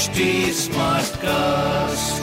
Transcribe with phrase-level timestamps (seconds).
[0.00, 0.20] HD
[0.52, 2.20] Smartcast.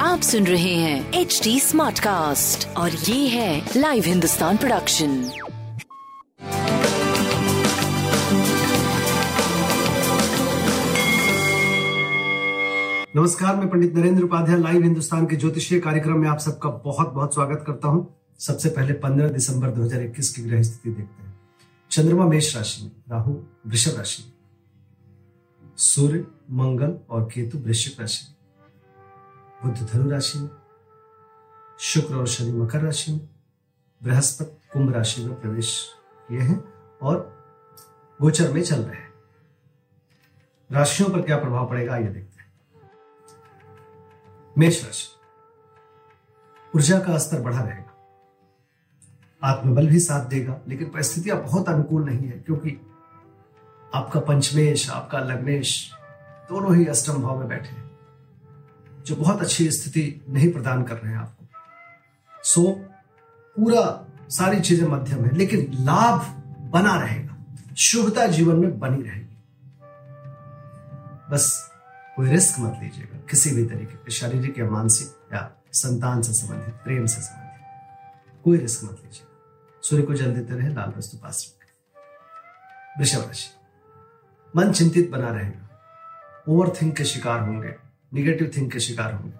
[0.00, 5.08] आप सुन रहे हैं एच डी स्मार्ट कास्ट और ये है लाइव हिंदुस्तान प्रोडक्शन
[13.16, 17.34] नमस्कार, मैं पंडित नरेंद्र उपाध्याय लाइव हिंदुस्तान के ज्योतिषीय कार्यक्रम में आप सबका बहुत बहुत
[17.34, 21.40] स्वागत करता हूँ। सबसे पहले 15 दिसंबर 2021 की ग्रह स्थिति देखते हैं।
[21.90, 23.32] चंद्रमा मेष राशि में, राहु,
[23.66, 24.35] वृषभ राशि में।
[25.78, 28.34] सूर्य, मंगल और केतु वृश्चिक राशि में।
[29.62, 30.48] बुद्ध धनु राशि में,
[31.80, 33.28] शुक्र और शनि मकर राशि में,
[34.00, 35.72] बृहस्पति कुंभ राशि में प्रवेश
[36.28, 36.62] किए हैं
[37.02, 37.20] और
[38.20, 39.12] गोचर में चल रहे हैं।
[40.70, 42.52] राशियों पर क्या प्रभाव पड़ेगा ये देखते हैं।
[44.58, 45.06] मेष राशि,
[46.76, 47.92] ऊर्जा का स्तर बढ़ा रहेगा।
[49.42, 52.70] आत्मबल भी साथ देगा, लेकिन परिस्थितियाँ बहुत अनुकूल नहीं है, क्योंकि
[53.96, 55.90] आपका पंचमेश, आपका लग्नेश,
[56.48, 57.90] दोनों ही अष्टम भाव में बैठे हैं,
[59.06, 62.72] जो बहुत अच्छी स्थिति नहीं प्रदान कर रहे हैं आपको। सो
[63.56, 66.20] पूरा सारी चीज़ें मध्यम है, लेकिन लाभ
[66.72, 67.36] बना रहेगा,
[67.78, 69.36] शुभता जीवन में बनी रहेगी।
[71.30, 71.70] बस
[72.16, 76.74] कोई रिस्क मत लीजिएगा, किसी भी तरीके के शारीरिक या मानसिक या संतान से संबंधित,
[76.74, 81.54] प्रेम से संबंधित, कोई रिस्क मत लीजिएगा। सूर्य को जल देते रहे, लाल वस्तु पास
[81.54, 81.72] रखें।
[82.98, 83.50] वृषभ राशि।
[84.56, 87.74] मन चिंतित बना रहेगा। ओवर थिंक के शिकार होंगे
[88.12, 89.38] निगेटिव थिंक के शिकार होंगे।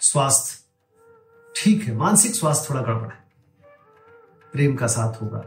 [0.00, 0.64] स्वास्थ्य
[1.54, 3.24] ठीक है, मानसिक स्वास्थ्य थोड़ा गड़बड़ है।
[4.52, 5.44] प्रेम का साथ होगा,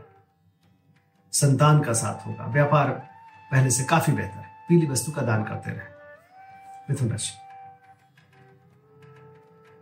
[1.33, 2.89] संतान का साथ होगा, व्यापार
[3.51, 5.87] पहले से काफ़ी बेहतर है, पीली वस्तु का दान करते रहे।
[6.89, 7.37] मिथुन राशि।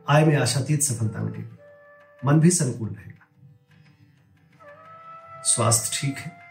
[0.07, 1.57] आय में आशातीत सफलता मिलेगी,
[2.25, 3.27] मन भी संकुल रहेगा।
[5.43, 6.46] स्वास्थ्य ठीक है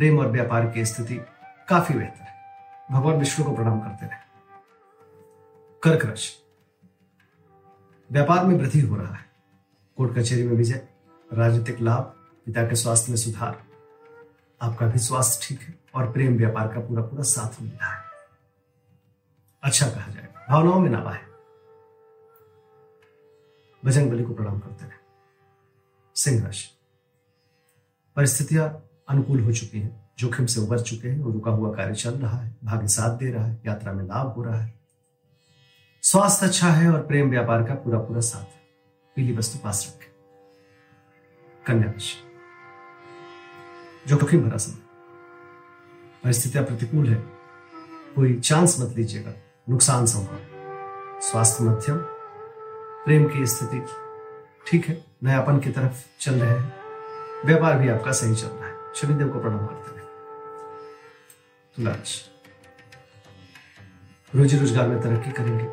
[0.00, 1.20] प्रेम और व्यापार की स्थिति
[1.68, 2.34] काफ़ी बेहतर है।
[2.90, 4.18] भगवान विष्णु को प्रणाम करते रहे।
[5.82, 6.44] कर्क राशि
[8.12, 9.24] व्यापार में वृद्धि हो रहा है।
[9.96, 10.88] कोर्ट कचहरी में विजय,
[11.32, 12.02] राजनीतिक लाभ,
[12.46, 13.64] पिता के स्वास्थ्य में सुधार।
[14.62, 18.04] आपका भी स्वास्थ्य ठीक है और प्रेम व्यापार का पूरा पूरा साथ मिल रहा है।
[19.62, 21.24] अच्छा कहा जाएगा। भावनाओं में ना बाहे
[23.84, 24.98] बजरंग बली को प्रणाम करते रहे।
[26.14, 26.78] सिंह राशि
[28.16, 32.10] परिस्थितियाँ अनुकूल हो चुके हैं, जोखिम से उबर चुके हैं और रुका हुआ कार्य चल
[32.10, 34.80] रहा है, भाग्य साथ दे रहा है, यात्रा में लाभ हो रहा है।
[36.02, 38.60] स्वास्थ्य अच्छा है और प्रेम व्यापार का पूरा पूरा साथ है।
[39.16, 40.10] पीली वस्तु पास रखें।
[41.66, 42.16] कन्या राशि।
[44.08, 44.78] जोखिम भरा समय।
[46.24, 47.24] परिस्थितियाँ प्रतिकूल है।
[48.16, 49.32] कोई चांस मत लीजिएगा।
[49.70, 50.38] नुकसान संभव
[51.20, 51.96] स्वास्थ्य मध्यम।
[53.04, 53.86] प्रेम की स्थिति
[54.66, 56.74] ठीक है। नयापन की तरफ़ चल रहे हैं।
[57.46, 59.98] व्यापार भी आपका सही चल रहा है। शनिदेव को प्रणाम करते
[61.74, 61.92] तुला
[64.32, 65.64] रोजी रोज़गार में तरक्की करेंगे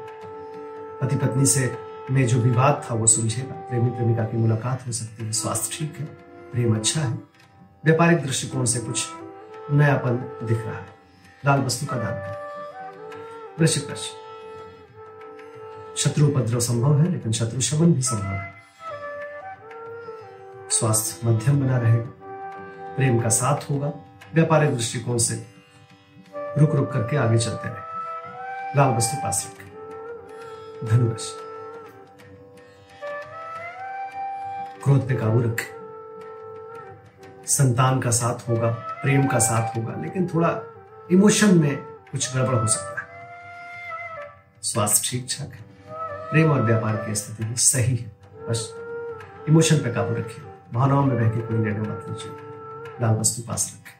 [1.02, 1.72] पति पत्नी से
[2.12, 6.00] में जो विवाद था वो सुलझेगा प्रेमी प्रेमिका की मुलाकात हो सकती है स्वास्थ्य ठीक
[6.00, 6.06] है
[6.52, 7.12] प्रेम अच्छा है
[7.84, 9.08] व्यापारिक दृष्टिकोण से कुछ
[9.72, 10.86] नयापन दिख रहा है
[11.46, 14.16] लाल वस्तु का दान करें वृश्चिक राशि
[15.98, 18.56] शत्रु उपद्रव संभव है लेकिन शत्रु शमन भी संभव है
[20.70, 22.17] स्वास्थ्य मध्यम बना रहेगा
[22.98, 23.88] प्रेम का साथ होगा।
[24.34, 25.36] व्यापारिक दृष्टिकोण से
[26.38, 29.52] रुक रुक करके आगे चलते रहे। लाल वस्तु पास
[30.86, 31.44] धनुराशि
[34.84, 35.78] क्रोध पे काबू रखें।
[37.46, 40.62] संतान का साथ होगा, प्रेम का साथ होगा, लेकिन थोड़ा
[41.12, 41.78] इमोशन में
[42.12, 43.08] कुछ गड़बड़ हो सकता है।
[44.62, 45.66] स्वास्थ्य ठीक ठाक है।
[46.32, 48.12] प्रेम और व्यापार की स्थिति सही है।
[48.50, 48.74] बस
[49.50, 52.57] इमोशन पे काबू रखिए। भावनाओं में बह के कोई निर्णय मत लीजिए।
[53.02, 53.98] लाल वस्तु पास रखें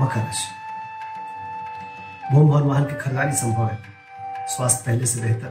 [0.00, 0.48] मकर राशि
[2.32, 3.78] भूम भवन वाहन की खरीदारी संभव है।
[4.46, 5.48] स्वास्थ्य पहले से बेहतर।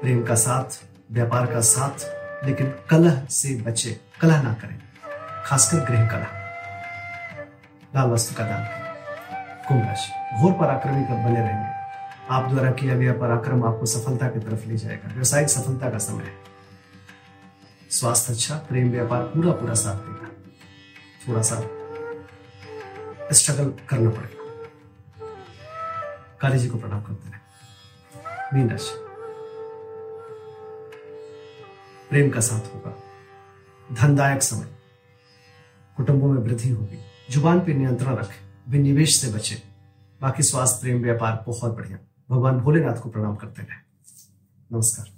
[0.00, 2.04] प्रेम का साथ, व्यापार का साथ,
[2.44, 4.82] लेकिन कलह से बचे, कलह ना करें।
[5.46, 6.26] खासकर गृह कला
[7.96, 8.64] लाल वस्तु का दान
[9.68, 11.70] कुंभ राशि। घोर पराक्रमी कर बने रहेंगे।
[12.30, 16.24] आप द्वारा किया गया पराक्रम आपको सफलता की तरफ़ ले जाएगा। व्यवसायिक सफलता का समय
[16.24, 16.34] है।
[17.90, 20.28] स्वास्थ्य अच्छा प्रेम, व्यापार पूरा पूरा साथ देगा।
[21.28, 21.60] थोड़ा सा
[23.32, 24.38] स्ट्रगल करना पड़ेगा।
[26.40, 27.38] काली जी को प्रणाम करते रहे
[28.56, 28.94] मीन राशि
[32.10, 33.02] प्रेम का साथ होगा।
[33.94, 34.66] धनदायक समय।
[35.96, 36.98] कुटुंबों में वृद्धि होगी।
[37.30, 39.62] ज़ुबान पर नियंत्रण रखें। विनिवेश से बचे।
[40.20, 41.98] बाकी स्वास्थ्य, प्रेम, व्यापार बहुत बढ़िया।
[42.30, 43.76] भगवान भोलेनाथ को प्रणाम करते रहे।
[44.72, 45.17] नमस्कार।